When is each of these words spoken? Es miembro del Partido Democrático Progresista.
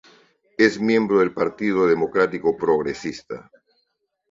Es 0.57 0.79
miembro 0.79 1.19
del 1.19 1.31
Partido 1.31 1.85
Democrático 1.85 2.57
Progresista. 2.57 3.51